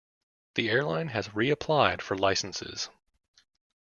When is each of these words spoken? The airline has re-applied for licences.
The 0.55 0.71
airline 0.71 1.09
has 1.09 1.35
re-applied 1.35 2.01
for 2.01 2.17
licences. 2.17 2.89